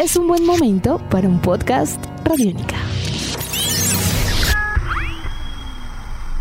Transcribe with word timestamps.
es 0.00 0.16
un 0.16 0.26
buen 0.26 0.46
momento 0.46 0.98
para 1.10 1.28
un 1.28 1.42
podcast 1.42 2.02
Radiónica. 2.24 2.76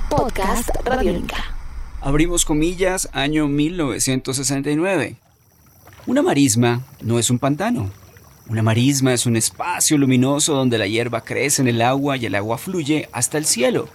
Podcast 0.10 0.70
Radiónica. 0.86 1.44
Abrimos 2.00 2.46
comillas, 2.46 3.10
año 3.12 3.50
1969. 3.50 5.18
Una 6.08 6.22
marisma 6.22 6.86
no 7.02 7.20
es 7.20 7.30
un 7.30 7.38
pantano. 7.38 7.92
Una 8.48 8.64
marisma 8.64 9.14
es 9.14 9.26
un 9.26 9.36
espacio 9.36 9.98
luminoso 9.98 10.54
donde 10.54 10.78
la 10.78 10.88
hierba 10.88 11.26
crece 11.26 11.62
en 11.62 11.68
el 11.68 11.82
agua 11.82 12.16
y 12.16 12.28
el 12.28 12.36
agua 12.36 12.58
fluye 12.58 13.10
hasta 13.12 13.38
el 13.38 13.46
cielo, 13.46 13.90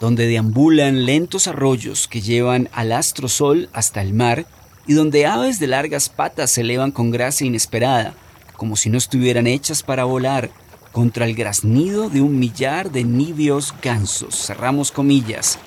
donde 0.00 0.26
deambulan 0.26 1.06
lentos 1.06 1.46
arroyos 1.46 2.08
que 2.08 2.22
llevan 2.22 2.68
al 2.72 2.90
astro 2.90 3.28
sol 3.28 3.68
hasta 3.72 4.02
el 4.02 4.14
mar 4.14 4.46
y 4.84 4.94
donde 4.94 5.26
aves 5.26 5.60
de 5.60 5.68
largas 5.68 6.08
patas 6.08 6.50
se 6.50 6.62
elevan 6.62 6.90
con 6.90 7.12
gracia 7.12 7.46
inesperada, 7.46 8.14
como 8.56 8.76
si 8.76 8.90
no 8.90 8.98
estuvieran 8.98 9.46
hechas 9.46 9.82
para 9.82 10.04
volar, 10.04 10.50
contra 10.92 11.26
el 11.26 11.34
graznido 11.34 12.08
de 12.08 12.22
un 12.22 12.38
millar 12.38 12.90
de 12.90 13.04
nibios 13.04 13.74
gansos. 13.82 14.34
Cerramos 14.34 14.90
comillas. 14.90 15.58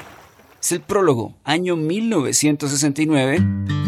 Es 0.61 0.71
el 0.71 0.81
prólogo, 0.81 1.35
año 1.43 1.75
1969, 1.75 3.37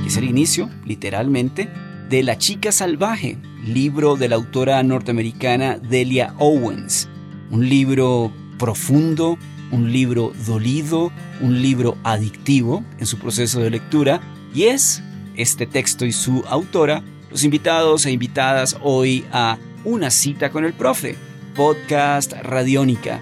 que 0.04 0.08
es 0.08 0.18
el 0.18 0.26
inicio, 0.26 0.70
literalmente, 0.86 1.68
de 2.10 2.24
La 2.24 2.38
chica 2.38 2.72
salvaje, 2.72 3.38
libro 3.66 4.18
de 4.18 4.30
la 4.30 4.36
autora 4.36 4.84
norteamericana 4.84 5.78
Delia 5.78 6.36
Owens. 6.38 7.10
Un 7.50 7.68
libro 7.68 8.32
profundo, 8.60 9.38
un 9.72 9.92
libro 9.92 10.34
dolido, 10.46 11.12
un 11.42 11.62
libro 11.62 11.98
adictivo 12.04 12.84
en 13.00 13.08
su 13.08 13.18
proceso 13.18 13.60
de 13.62 13.72
lectura, 13.72 14.22
y 14.54 14.66
es 14.66 15.02
este 15.36 15.66
texto 15.66 16.06
y 16.06 16.12
su 16.12 16.44
autora 16.48 17.04
los 17.32 17.44
invitados 17.44 18.06
e 18.06 18.12
invitadas 18.12 18.78
hoy 18.84 19.26
a 19.32 19.58
Una 19.84 20.12
cita 20.12 20.52
con 20.52 20.66
el 20.66 20.74
profe, 20.74 21.18
podcast 21.56 22.34
Radiónica 22.34 23.20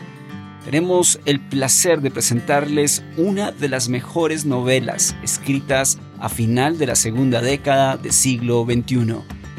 tenemos 0.70 1.20
el 1.26 1.40
placer 1.40 2.02
de 2.02 2.12
presentarles 2.12 3.04
una 3.18 3.52
de 3.52 3.70
las 3.70 3.90
mejores 3.90 4.46
novelas 4.46 5.16
escritas 5.24 5.98
a 6.20 6.30
final 6.30 6.78
de 6.78 6.86
la 6.86 6.96
segunda 6.96 7.42
década 7.42 7.98
del 7.98 8.12
siglo 8.12 8.66
XXI. 8.66 9.16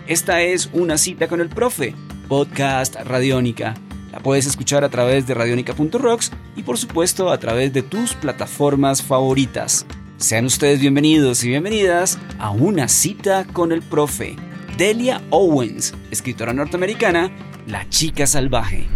Esta 0.06 0.42
es 0.42 0.70
Una 0.72 0.98
cita 0.98 1.26
con 1.26 1.40
el 1.40 1.48
profe, 1.48 1.96
podcast 2.28 2.94
Radiónica. 2.94 3.74
La 4.12 4.20
puedes 4.20 4.46
escuchar 4.46 4.84
a 4.84 4.88
través 4.88 5.26
de 5.26 5.34
radionica.rocks 5.34 6.30
y 6.54 6.62
por 6.62 6.78
supuesto 6.78 7.30
a 7.30 7.38
través 7.38 7.72
de 7.72 7.82
tus 7.82 8.14
plataformas 8.14 9.02
favoritas. 9.02 9.86
Sean 10.16 10.44
ustedes 10.44 10.80
bienvenidos 10.80 11.42
y 11.42 11.48
bienvenidas 11.48 12.18
a 12.38 12.50
Una 12.50 12.86
cita 12.86 13.46
con 13.52 13.72
el 13.72 13.82
profe. 13.82 14.36
Delia 14.80 15.20
Owens, 15.28 15.92
escritora 16.10 16.54
norteamericana, 16.54 17.30
La 17.66 17.86
chica 17.90 18.26
salvaje. 18.26 18.88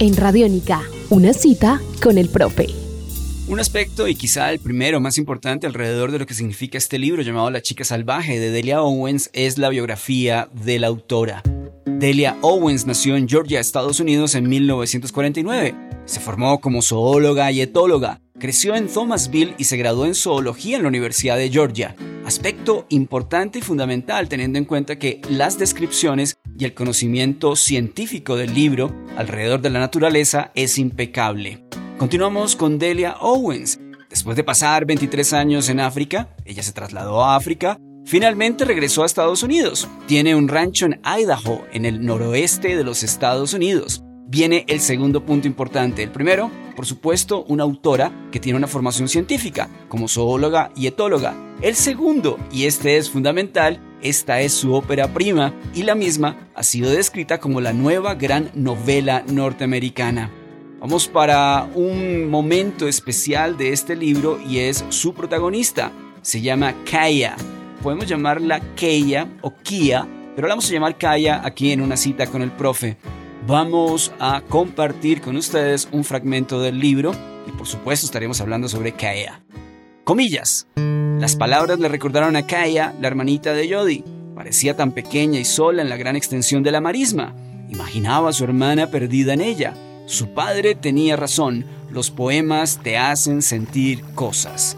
En 0.00 0.16
Radiónica, 0.16 0.82
una 1.10 1.32
cita 1.32 1.80
con 2.02 2.18
el 2.18 2.28
profe. 2.28 2.66
Un 3.46 3.60
aspecto 3.60 4.08
y 4.08 4.16
quizá 4.16 4.50
el 4.50 4.58
primero 4.58 4.98
más 4.98 5.16
importante 5.16 5.68
alrededor 5.68 6.10
de 6.10 6.18
lo 6.18 6.26
que 6.26 6.34
significa 6.34 6.76
este 6.76 6.98
libro 6.98 7.22
llamado 7.22 7.52
La 7.52 7.62
chica 7.62 7.84
salvaje 7.84 8.40
de 8.40 8.50
Delia 8.50 8.82
Owens 8.82 9.30
es 9.32 9.58
la 9.58 9.68
biografía 9.68 10.48
de 10.52 10.80
la 10.80 10.88
autora. 10.88 11.44
Delia 11.96 12.36
Owens 12.42 12.86
nació 12.86 13.16
en 13.16 13.28
Georgia, 13.28 13.58
Estados 13.58 13.98
Unidos 13.98 14.34
en 14.34 14.48
1949. 14.48 15.74
Se 16.04 16.20
formó 16.20 16.60
como 16.60 16.82
zoóloga 16.82 17.50
y 17.50 17.60
etóloga. 17.60 18.20
Creció 18.38 18.76
en 18.76 18.86
Thomasville 18.86 19.54
y 19.58 19.64
se 19.64 19.76
graduó 19.76 20.06
en 20.06 20.14
zoología 20.14 20.76
en 20.76 20.82
la 20.82 20.88
Universidad 20.88 21.36
de 21.36 21.50
Georgia. 21.50 21.96
Aspecto 22.24 22.86
importante 22.90 23.58
y 23.58 23.62
fundamental 23.62 24.28
teniendo 24.28 24.58
en 24.58 24.64
cuenta 24.64 24.98
que 24.98 25.20
las 25.28 25.58
descripciones 25.58 26.36
y 26.56 26.64
el 26.64 26.74
conocimiento 26.74 27.56
científico 27.56 28.36
del 28.36 28.54
libro 28.54 28.94
alrededor 29.16 29.60
de 29.60 29.70
la 29.70 29.80
naturaleza 29.80 30.52
es 30.54 30.78
impecable. 30.78 31.64
Continuamos 31.96 32.54
con 32.54 32.78
Delia 32.78 33.16
Owens. 33.20 33.80
Después 34.08 34.36
de 34.36 34.44
pasar 34.44 34.86
23 34.86 35.32
años 35.32 35.68
en 35.68 35.80
África, 35.80 36.28
ella 36.44 36.62
se 36.62 36.72
trasladó 36.72 37.24
a 37.24 37.34
África, 37.34 37.78
finalmente 38.08 38.64
regresó 38.64 39.02
a 39.02 39.06
Estados 39.06 39.42
Unidos. 39.42 39.86
Tiene 40.06 40.34
un 40.34 40.48
rancho 40.48 40.86
en 40.86 40.98
Idaho, 41.04 41.66
en 41.72 41.84
el 41.84 42.04
noroeste 42.04 42.74
de 42.74 42.82
los 42.82 43.02
Estados 43.02 43.52
Unidos. 43.52 44.02
Viene 44.26 44.64
el 44.68 44.80
segundo 44.80 45.26
punto 45.26 45.46
importante. 45.46 46.02
El 46.02 46.10
primero, 46.10 46.50
por 46.74 46.86
supuesto, 46.86 47.44
una 47.44 47.64
autora 47.64 48.10
que 48.32 48.40
tiene 48.40 48.56
una 48.56 48.66
formación 48.66 49.08
científica, 49.08 49.68
como 49.88 50.08
zoóloga 50.08 50.70
y 50.74 50.86
etóloga. 50.86 51.36
El 51.60 51.74
segundo, 51.76 52.38
y 52.50 52.64
este 52.64 52.96
es 52.96 53.10
fundamental, 53.10 53.78
esta 54.00 54.40
es 54.40 54.54
su 54.54 54.72
ópera 54.72 55.12
prima 55.12 55.52
y 55.74 55.82
la 55.82 55.94
misma 55.94 56.48
ha 56.54 56.62
sido 56.62 56.90
descrita 56.90 57.38
como 57.40 57.60
la 57.60 57.74
nueva 57.74 58.14
gran 58.14 58.50
novela 58.54 59.22
norteamericana. 59.28 60.30
Vamos 60.80 61.08
para 61.08 61.68
un 61.74 62.30
momento 62.30 62.88
especial 62.88 63.58
de 63.58 63.72
este 63.74 63.96
libro 63.96 64.40
y 64.48 64.60
es 64.60 64.84
su 64.88 65.12
protagonista. 65.12 65.92
Se 66.22 66.40
llama 66.40 66.74
Kaya. 66.90 67.36
Podemos 67.82 68.06
llamarla 68.06 68.60
Kaya 68.74 69.28
o 69.40 69.54
Kia, 69.54 70.06
pero 70.34 70.48
la 70.48 70.52
vamos 70.52 70.68
a 70.68 70.72
llamar 70.72 70.98
Kaya 70.98 71.40
aquí 71.44 71.72
en 71.72 71.80
una 71.80 71.96
cita 71.96 72.26
con 72.26 72.42
el 72.42 72.50
profe. 72.50 72.96
Vamos 73.46 74.12
a 74.18 74.42
compartir 74.48 75.20
con 75.20 75.36
ustedes 75.36 75.88
un 75.92 76.04
fragmento 76.04 76.60
del 76.60 76.80
libro 76.80 77.12
y 77.46 77.52
por 77.52 77.66
supuesto 77.66 78.06
estaremos 78.06 78.40
hablando 78.40 78.68
sobre 78.68 78.92
Kaya. 78.92 79.42
Comillas. 80.04 80.66
Las 80.76 81.36
palabras 81.36 81.78
le 81.78 81.88
recordaron 81.88 82.34
a 82.34 82.46
Kaya, 82.46 82.94
la 83.00 83.06
hermanita 83.06 83.52
de 83.52 83.72
Jody. 83.72 84.04
Parecía 84.34 84.76
tan 84.76 84.92
pequeña 84.92 85.38
y 85.38 85.44
sola 85.44 85.82
en 85.82 85.88
la 85.88 85.96
gran 85.96 86.16
extensión 86.16 86.62
de 86.62 86.72
la 86.72 86.80
marisma. 86.80 87.34
Imaginaba 87.68 88.30
a 88.30 88.32
su 88.32 88.44
hermana 88.44 88.90
perdida 88.90 89.34
en 89.34 89.40
ella. 89.40 89.74
Su 90.06 90.34
padre 90.34 90.74
tenía 90.74 91.16
razón, 91.16 91.64
los 91.90 92.10
poemas 92.10 92.80
te 92.82 92.96
hacen 92.96 93.42
sentir 93.42 94.02
cosas. 94.14 94.76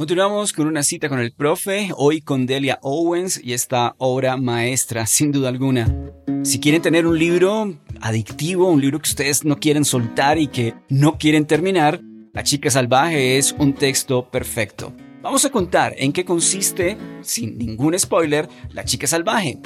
Continuamos 0.00 0.54
con 0.54 0.66
una 0.66 0.82
cita 0.82 1.10
con 1.10 1.18
el 1.18 1.30
profe, 1.30 1.90
hoy 1.94 2.22
con 2.22 2.46
Delia 2.46 2.78
Owens 2.80 3.38
y 3.44 3.52
esta 3.52 3.96
obra 3.98 4.38
maestra, 4.38 5.04
sin 5.04 5.30
duda 5.30 5.50
alguna. 5.50 5.94
Si 6.42 6.58
quieren 6.58 6.80
tener 6.80 7.06
un 7.06 7.18
libro 7.18 7.76
adictivo, 8.00 8.70
un 8.70 8.80
libro 8.80 8.98
que 8.98 9.10
ustedes 9.10 9.44
no 9.44 9.58
quieren 9.58 9.84
soltar 9.84 10.38
y 10.38 10.46
que 10.46 10.72
no 10.88 11.18
quieren 11.18 11.44
terminar, 11.44 12.00
la 12.32 12.42
chica 12.42 12.70
salvaje 12.70 13.36
es 13.36 13.52
un 13.58 13.74
texto 13.74 14.30
perfecto. 14.30 14.94
Vamos 15.20 15.44
a 15.44 15.50
contar 15.50 15.92
en 15.98 16.14
qué 16.14 16.24
consiste, 16.24 16.96
sin 17.20 17.58
ningún 17.58 17.98
spoiler, 17.98 18.48
La 18.70 18.86
chica 18.86 19.06
salvaje. 19.06 19.58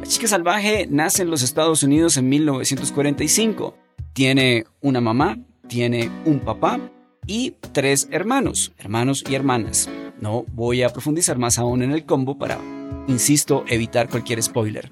La 0.00 0.06
chica 0.06 0.28
salvaje 0.28 0.86
nace 0.90 1.22
en 1.22 1.30
los 1.30 1.42
Estados 1.42 1.82
Unidos 1.82 2.18
en 2.18 2.28
1945. 2.28 3.74
Tiene 4.12 4.66
una 4.82 5.00
mamá, 5.00 5.38
tiene 5.66 6.10
un 6.26 6.40
papá 6.40 6.78
y 7.28 7.54
tres 7.72 8.08
hermanos, 8.10 8.72
hermanos 8.78 9.22
y 9.30 9.36
hermanas. 9.36 9.88
No 10.20 10.44
voy 10.52 10.82
a 10.82 10.88
profundizar 10.88 11.38
más 11.38 11.60
aún 11.60 11.82
en 11.82 11.92
el 11.92 12.04
combo 12.04 12.36
para, 12.36 12.58
insisto, 13.06 13.64
evitar 13.68 14.08
cualquier 14.08 14.42
spoiler. 14.42 14.90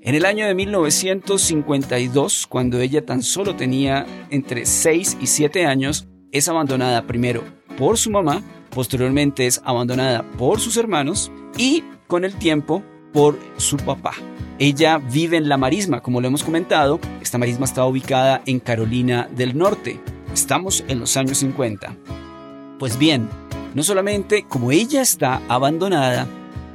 En 0.00 0.14
el 0.14 0.24
año 0.24 0.46
de 0.46 0.54
1952, 0.54 2.46
cuando 2.46 2.80
ella 2.80 3.04
tan 3.04 3.22
solo 3.22 3.56
tenía 3.56 4.06
entre 4.30 4.64
6 4.64 5.18
y 5.20 5.26
7 5.26 5.66
años, 5.66 6.08
es 6.30 6.48
abandonada 6.48 7.06
primero 7.06 7.42
por 7.76 7.98
su 7.98 8.10
mamá, 8.10 8.42
posteriormente 8.70 9.46
es 9.46 9.60
abandonada 9.64 10.22
por 10.38 10.60
sus 10.60 10.76
hermanos 10.76 11.30
y 11.56 11.84
con 12.06 12.24
el 12.24 12.34
tiempo 12.34 12.82
por 13.12 13.38
su 13.56 13.76
papá. 13.76 14.12
Ella 14.58 14.98
vive 14.98 15.36
en 15.36 15.48
la 15.48 15.56
marisma, 15.56 16.00
como 16.00 16.20
lo 16.20 16.28
hemos 16.28 16.44
comentado. 16.44 17.00
Esta 17.20 17.38
marisma 17.38 17.64
está 17.64 17.84
ubicada 17.86 18.42
en 18.46 18.60
Carolina 18.60 19.28
del 19.34 19.56
Norte. 19.56 20.00
Estamos 20.34 20.82
en 20.88 20.98
los 20.98 21.16
años 21.16 21.38
50. 21.38 21.96
Pues 22.80 22.98
bien, 22.98 23.28
no 23.72 23.84
solamente 23.84 24.44
como 24.48 24.72
ella 24.72 25.00
está 25.00 25.40
abandonada, 25.48 26.26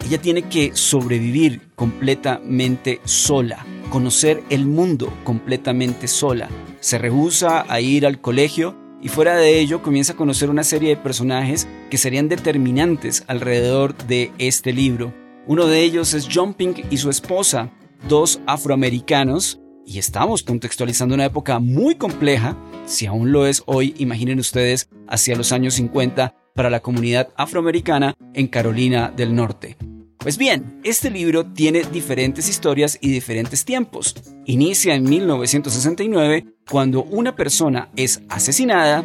ella 0.05 0.21
tiene 0.21 0.43
que 0.43 0.71
sobrevivir 0.77 1.67
completamente 1.75 3.01
sola, 3.03 3.65
conocer 3.89 4.41
el 4.49 4.65
mundo 4.65 5.11
completamente 5.25 6.07
sola. 6.07 6.47
Se 6.79 6.97
rehúsa 6.97 7.65
a 7.67 7.81
ir 7.81 8.07
al 8.07 8.21
colegio 8.21 8.77
y 9.01 9.09
fuera 9.09 9.35
de 9.35 9.59
ello 9.59 9.81
comienza 9.81 10.13
a 10.13 10.17
conocer 10.17 10.49
una 10.49 10.63
serie 10.63 10.91
de 10.91 11.01
personajes 11.01 11.67
que 11.89 11.97
serían 11.97 12.29
determinantes 12.29 13.25
alrededor 13.27 13.93
de 14.07 14.31
este 14.37 14.71
libro. 14.71 15.13
Uno 15.47 15.67
de 15.67 15.83
ellos 15.83 16.13
es 16.13 16.29
Jumping 16.33 16.75
y 16.89 16.95
su 16.95 17.09
esposa, 17.09 17.69
dos 18.07 18.39
afroamericanos, 18.45 19.59
y 19.89 19.97
estamos 19.97 20.43
contextualizando 20.43 21.15
una 21.15 21.25
época 21.25 21.57
muy 21.57 21.95
compleja, 21.95 22.55
si 22.85 23.07
aún 23.07 23.31
lo 23.31 23.47
es 23.47 23.63
hoy, 23.65 23.95
imaginen 23.97 24.39
ustedes, 24.39 24.87
hacia 25.07 25.35
los 25.35 25.51
años 25.51 25.73
50 25.73 26.35
para 26.53 26.69
la 26.69 26.81
comunidad 26.81 27.29
afroamericana 27.35 28.15
en 28.35 28.47
Carolina 28.47 29.11
del 29.15 29.33
Norte. 29.33 29.77
Pues 30.19 30.37
bien, 30.37 30.79
este 30.83 31.09
libro 31.09 31.45
tiene 31.47 31.81
diferentes 31.81 32.49
historias 32.49 32.99
y 33.01 33.09
diferentes 33.09 33.65
tiempos. 33.65 34.15
Inicia 34.45 34.93
en 34.93 35.09
1969 35.09 36.45
cuando 36.69 37.03
una 37.05 37.35
persona 37.35 37.89
es 37.95 38.21
asesinada 38.29 39.03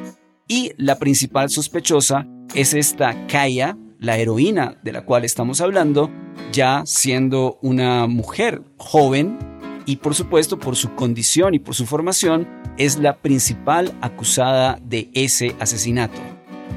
y 0.48 0.72
la 0.76 0.98
principal 0.98 1.48
sospechosa 1.48 2.26
es 2.54 2.74
esta 2.74 3.26
Kaya, 3.26 3.78
la 4.00 4.18
heroína 4.18 4.78
de 4.82 4.92
la 4.92 5.06
cual 5.06 5.24
estamos 5.24 5.62
hablando, 5.62 6.10
ya 6.52 6.82
siendo 6.84 7.58
una 7.62 8.06
mujer 8.06 8.60
joven 8.76 9.53
y 9.86 9.96
por 9.96 10.14
supuesto 10.14 10.58
por 10.58 10.76
su 10.76 10.94
condición 10.94 11.54
y 11.54 11.58
por 11.58 11.74
su 11.74 11.86
formación 11.86 12.46
es 12.76 12.98
la 12.98 13.16
principal 13.16 13.96
acusada 14.00 14.78
de 14.82 15.10
ese 15.14 15.56
asesinato. 15.60 16.20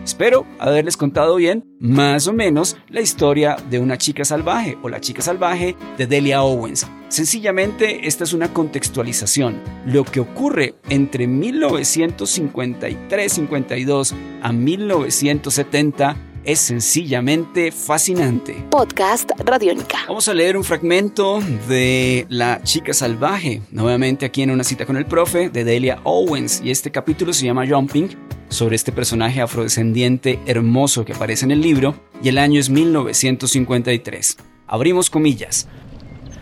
Espero 0.04 0.46
haberles 0.60 0.96
contado 0.96 1.36
bien, 1.36 1.66
más 1.80 2.28
o 2.28 2.34
menos, 2.34 2.78
la 2.88 3.02
historia 3.02 3.58
de 3.70 3.80
una 3.80 3.98
chica 3.98 4.24
salvaje 4.24 4.78
o 4.82 4.88
la 4.88 5.02
chica 5.02 5.22
salvaje 5.22 5.76
de 5.98 6.08
Delia 6.08 6.44
Owens. 6.44 6.88
Sencillamente, 7.10 8.08
esta 8.08 8.24
es 8.24 8.32
una 8.32 8.54
contextualización. 8.54 9.60
Lo 9.86 10.06
que 10.06 10.22
ocurre 10.22 10.76
entre 10.90 11.28
1953-52 11.28 14.14
a 14.42 14.54
1970 14.54 16.27
es 16.48 16.62
sencillamente 16.62 17.74
fascinante. 17.74 18.66
Podcast 18.72 19.32
Radiónica. 19.38 19.98
Vamos 20.08 20.30
a 20.30 20.34
leer 20.34 20.56
un 20.56 20.64
fragmento 20.64 21.42
de 21.68 22.26
La 22.30 22.64
chica 22.64 22.94
salvaje, 22.94 23.62
nuevamente 23.70 24.26
aquí 24.26 24.44
en 24.44 24.52
una 24.52 24.64
cita 24.64 24.86
con 24.86 24.96
el 24.96 25.06
profe 25.06 25.50
de 25.50 25.66
Delia 25.66 26.00
Owens, 26.06 26.62
y 26.64 26.72
este 26.72 26.90
capítulo 26.90 27.34
se 27.34 27.46
llama 27.46 27.68
Jumping, 27.68 28.16
sobre 28.48 28.78
este 28.78 28.94
personaje 28.94 29.42
afrodescendiente 29.42 30.40
hermoso 30.46 31.04
que 31.04 31.12
aparece 31.12 31.44
en 31.44 31.52
el 31.52 31.60
libro, 31.60 31.96
y 32.24 32.30
el 32.30 32.38
año 32.38 32.62
es 32.62 32.70
1953. 32.70 34.38
Abrimos 34.68 35.10
comillas. 35.10 35.68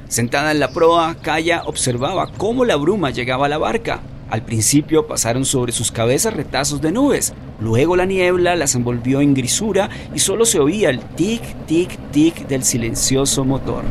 Sentada 0.08 0.52
en 0.52 0.60
la 0.60 0.70
proa, 0.70 1.16
Kaya 1.20 1.64
observaba 1.66 2.32
cómo 2.38 2.64
la 2.64 2.76
bruma 2.76 3.10
llegaba 3.10 3.48
a 3.48 3.50
la 3.50 3.58
barca. 3.58 4.04
Al 4.30 4.42
principio 4.42 5.06
pasaron 5.06 5.46
sobre 5.46 5.72
sus 5.72 5.92
cabezas 5.92 6.34
retazos 6.34 6.82
de 6.82 6.92
nubes, 6.92 7.34
luego 7.60 7.96
la 7.96 8.06
niebla 8.06 8.56
las 8.56 8.74
envolvió 8.74 9.22
en 9.22 9.36
grisura 9.36 9.90
y 10.16 10.20
solo 10.20 10.46
se 10.46 10.60
oía 10.60 10.90
el 10.90 11.00
tic, 11.00 11.42
tic, 11.68 11.96
tic 12.12 12.48
del 12.48 12.64
silencioso 12.64 13.46
motor. 13.46 13.84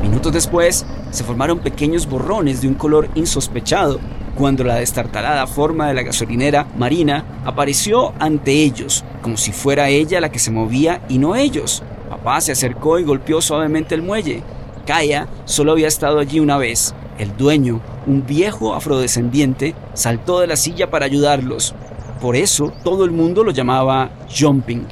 Minutos 0.00 0.32
después, 0.32 0.86
se 1.10 1.24
formaron 1.24 1.58
pequeños 1.58 2.08
borrones 2.08 2.60
de 2.60 2.68
un 2.68 2.74
color 2.74 3.08
insospechado 3.16 3.98
cuando 4.36 4.62
la 4.62 4.76
destartalada 4.76 5.46
forma 5.48 5.88
de 5.88 5.94
la 5.94 6.02
gasolinera 6.02 6.68
marina 6.78 7.24
apareció 7.44 8.14
ante 8.20 8.52
ellos, 8.52 9.04
como 9.22 9.36
si 9.36 9.50
fuera 9.50 9.88
ella 9.88 10.20
la 10.20 10.30
que 10.30 10.38
se 10.38 10.52
movía 10.52 11.02
y 11.08 11.18
no 11.18 11.34
ellos. 11.34 11.82
Papá 12.08 12.40
se 12.40 12.52
acercó 12.52 12.98
y 13.00 13.04
golpeó 13.04 13.42
suavemente 13.42 13.96
el 13.96 14.02
muelle. 14.02 14.42
Kaya 14.86 15.26
solo 15.44 15.72
había 15.72 15.88
estado 15.88 16.20
allí 16.20 16.40
una 16.40 16.56
vez, 16.56 16.94
el 17.18 17.36
dueño, 17.36 17.80
un 18.06 18.26
viejo 18.26 18.74
afrodescendiente, 18.74 19.74
saltó 19.94 20.40
de 20.40 20.46
la 20.46 20.56
silla 20.56 20.90
para 20.90 21.06
ayudarlos. 21.06 21.74
Por 22.20 22.36
eso 22.36 22.72
todo 22.84 23.04
el 23.04 23.10
mundo 23.10 23.44
lo 23.44 23.50
llamaba 23.50 24.10
jumping, 24.28 24.86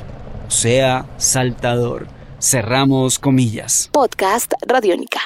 o 0.46 0.50
sea, 0.50 1.06
saltador. 1.18 2.06
Cerramos 2.40 3.18
comillas. 3.18 3.90
Podcast 3.92 4.52
Radiónica. 4.66 5.20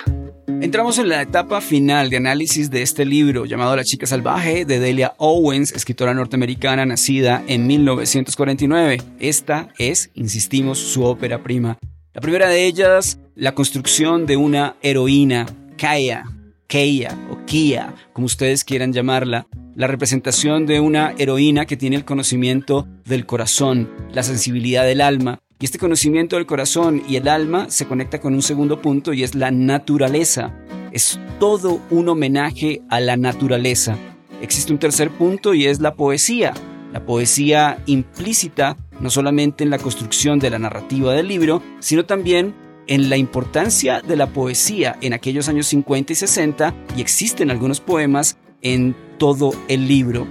Entramos 0.62 0.99
en 0.99 1.08
la 1.08 1.23
etapa 1.23 1.61
final 1.61 2.08
de 2.08 2.17
análisis 2.17 2.70
de 2.70 2.82
este 2.82 3.05
libro 3.05 3.44
llamado 3.44 3.76
La 3.76 3.84
chica 3.84 4.06
salvaje 4.06 4.64
de 4.64 4.79
Delia 4.79 5.14
Owens, 5.19 5.73
escritora 5.73 6.14
norteamericana 6.14 6.87
nacida 6.87 7.43
en 7.49 7.67
1949. 7.67 9.02
Esta 9.19 9.69
es, 9.79 10.11
insistimos, 10.14 10.79
su 10.79 11.05
ópera 11.05 11.43
prima. 11.43 11.79
La 12.14 12.20
primera 12.20 12.49
de 12.49 12.64
ellas, 12.64 13.19
la 13.34 13.55
construcción 13.55 14.25
de 14.25 14.37
una 14.37 14.76
heroína, 14.82 15.46
Kaya, 15.76 16.25
Keia 16.73 17.19
o 17.31 17.45
Kia, 17.45 17.95
como 18.15 18.25
ustedes 18.25 18.65
quieran 18.65 18.95
llamarla, 18.95 19.47
la 19.75 19.89
representación 19.89 20.65
de 20.65 20.81
una 20.81 21.13
heroína 21.19 21.67
que 21.67 21.77
tiene 21.77 21.97
el 21.97 22.07
conocimiento 22.07 22.89
del 23.05 23.27
corazón, 23.27 23.91
la 24.11 24.23
sensibilidad 24.23 24.83
del 24.87 25.03
alma. 25.03 25.39
Y 25.61 25.67
este 25.67 25.77
conocimiento 25.77 26.37
del 26.37 26.47
corazón 26.47 27.03
y 27.07 27.17
el 27.17 27.29
alma 27.29 27.69
se 27.69 27.85
conecta 27.85 28.23
con 28.23 28.33
un 28.33 28.41
segundo 28.41 28.81
punto 28.81 29.13
y 29.13 29.23
es 29.23 29.35
la 29.35 29.51
naturaleza. 29.51 30.55
Es 30.93 31.21
todo 31.39 31.79
un 31.91 32.09
homenaje 32.09 32.81
a 32.89 33.01
la 33.01 33.19
naturaleza. 33.19 33.99
Existe 34.41 34.73
un 34.73 34.79
tercer 34.79 35.11
punto 35.11 35.53
y 35.53 35.67
es 35.67 35.79
la 35.79 35.95
poesía. 35.95 36.55
La 36.95 37.05
poesía 37.05 37.83
implícita 37.85 38.79
no 38.99 39.11
solamente 39.11 39.63
en 39.63 39.69
la 39.69 39.79
construcción 39.79 40.39
de 40.39 40.49
la 40.49 40.59
narrativa 40.59 41.13
del 41.13 41.29
libro, 41.29 41.63
sino 41.81 42.07
también 42.07 42.55
en 42.87 43.11
la 43.11 43.17
importancia 43.17 44.00
de 44.00 44.17
la 44.17 44.29
poesía 44.29 44.96
en 45.00 45.12
aquellos 45.12 45.49
años 45.49 45.67
50 45.69 46.12
y 46.12 46.17
60 46.17 46.75
y 46.96 47.00
existen 47.00 47.50
algunos 47.50 47.81
poemas 47.81 48.37
en 48.61 48.96
todo 49.19 49.52
el 49.69 49.88
libro. 49.88 50.26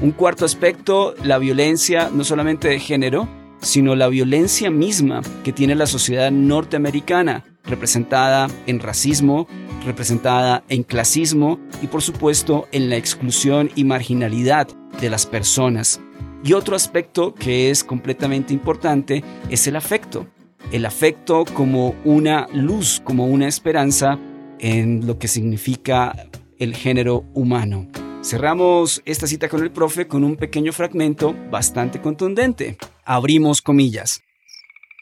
Un 0.00 0.12
cuarto 0.12 0.44
aspecto, 0.44 1.14
la 1.24 1.38
violencia 1.38 2.10
no 2.12 2.24
solamente 2.24 2.68
de 2.68 2.78
género, 2.78 3.28
sino 3.60 3.96
la 3.96 4.08
violencia 4.08 4.70
misma 4.70 5.22
que 5.42 5.52
tiene 5.52 5.74
la 5.74 5.86
sociedad 5.86 6.30
norteamericana, 6.30 7.44
representada 7.64 8.48
en 8.66 8.80
racismo, 8.80 9.48
representada 9.84 10.64
en 10.68 10.82
clasismo 10.82 11.58
y 11.82 11.86
por 11.86 12.02
supuesto 12.02 12.68
en 12.72 12.90
la 12.90 12.96
exclusión 12.96 13.70
y 13.74 13.84
marginalidad 13.84 14.68
de 15.00 15.10
las 15.10 15.26
personas. 15.26 16.00
Y 16.44 16.52
otro 16.52 16.76
aspecto 16.76 17.34
que 17.34 17.70
es 17.70 17.82
completamente 17.82 18.52
importante 18.52 19.24
es 19.48 19.66
el 19.66 19.76
afecto 19.76 20.26
el 20.72 20.84
afecto 20.84 21.44
como 21.44 21.94
una 22.04 22.48
luz, 22.52 23.00
como 23.04 23.26
una 23.26 23.48
esperanza 23.48 24.18
en 24.58 25.06
lo 25.06 25.18
que 25.18 25.28
significa 25.28 26.28
el 26.58 26.74
género 26.74 27.24
humano. 27.34 27.88
Cerramos 28.22 29.02
esta 29.04 29.26
cita 29.26 29.48
con 29.48 29.62
el 29.62 29.70
profe 29.70 30.08
con 30.08 30.24
un 30.24 30.36
pequeño 30.36 30.72
fragmento 30.72 31.34
bastante 31.50 32.00
contundente. 32.00 32.76
Abrimos 33.04 33.62
comillas. 33.62 34.22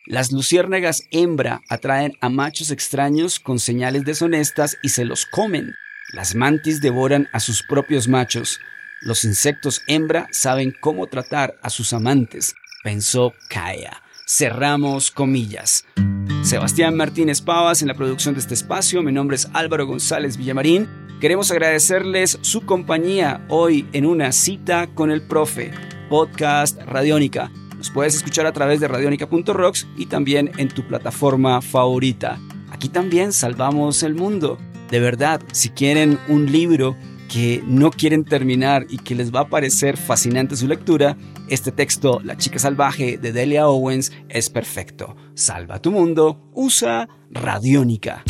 Las 0.06 0.32
luciérnagas 0.32 1.04
hembra 1.10 1.62
atraen 1.70 2.12
a 2.20 2.28
machos 2.28 2.70
extraños 2.70 3.40
con 3.40 3.58
señales 3.58 4.04
deshonestas 4.04 4.76
y 4.82 4.90
se 4.90 5.06
los 5.06 5.24
comen. 5.24 5.72
Las 6.12 6.34
mantis 6.34 6.82
devoran 6.82 7.28
a 7.32 7.40
sus 7.40 7.62
propios 7.62 8.06
machos. 8.06 8.60
Los 9.00 9.24
insectos 9.24 9.80
hembra 9.86 10.28
saben 10.30 10.74
cómo 10.78 11.06
tratar 11.06 11.56
a 11.62 11.70
sus 11.70 11.94
amantes, 11.94 12.54
pensó 12.82 13.32
Kaya. 13.48 14.03
Cerramos 14.26 15.10
comillas. 15.10 15.84
Sebastián 16.42 16.96
Martínez 16.96 17.42
Pavas 17.42 17.82
en 17.82 17.88
la 17.88 17.94
producción 17.94 18.34
de 18.34 18.40
este 18.40 18.54
espacio. 18.54 19.02
Mi 19.02 19.12
nombre 19.12 19.36
es 19.36 19.50
Álvaro 19.52 19.86
González 19.86 20.38
Villamarín. 20.38 20.88
Queremos 21.20 21.50
agradecerles 21.50 22.38
su 22.40 22.62
compañía 22.62 23.44
hoy 23.50 23.86
en 23.92 24.06
una 24.06 24.32
cita 24.32 24.86
con 24.94 25.10
el 25.10 25.20
profe, 25.20 25.72
podcast 26.08 26.80
Radiónica. 26.80 27.50
Nos 27.76 27.90
puedes 27.90 28.14
escuchar 28.14 28.46
a 28.46 28.52
través 28.52 28.80
de 28.80 28.88
radionica.rocks 28.88 29.86
y 29.94 30.06
también 30.06 30.52
en 30.56 30.68
tu 30.68 30.88
plataforma 30.88 31.60
favorita. 31.60 32.40
Aquí 32.70 32.88
también 32.88 33.30
salvamos 33.30 34.02
el 34.02 34.14
mundo. 34.14 34.58
De 34.90 35.00
verdad, 35.00 35.42
si 35.52 35.68
quieren 35.68 36.18
un 36.28 36.50
libro 36.50 36.96
que 37.34 37.64
no 37.66 37.90
quieren 37.90 38.24
terminar 38.24 38.86
y 38.88 38.98
que 38.98 39.16
les 39.16 39.34
va 39.34 39.40
a 39.40 39.48
parecer 39.48 39.96
fascinante 39.96 40.54
su 40.54 40.68
lectura, 40.68 41.16
este 41.48 41.72
texto, 41.72 42.20
La 42.22 42.36
chica 42.36 42.60
salvaje 42.60 43.18
de 43.18 43.32
Delia 43.32 43.66
Owens, 43.66 44.12
es 44.28 44.50
perfecto. 44.50 45.16
Salva 45.34 45.82
tu 45.82 45.90
mundo, 45.90 46.48
usa 46.52 47.08
Radiónica. 47.30 48.22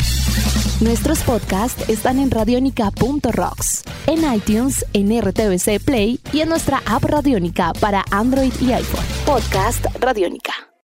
Nuestros 0.81 1.19
podcasts 1.19 1.87
están 1.87 2.17
en 2.17 2.31
radionica.rocks, 2.31 3.83
en 4.07 4.33
iTunes, 4.33 4.83
en 4.93 5.21
RTVC 5.21 5.79
Play 5.85 6.19
y 6.33 6.39
en 6.39 6.49
nuestra 6.49 6.81
app 6.87 7.03
Radiónica 7.03 7.73
para 7.79 8.03
Android 8.09 8.53
y 8.59 8.71
iPhone. 8.71 9.05
Podcast 9.23 9.85
Radiónica. 9.99 10.74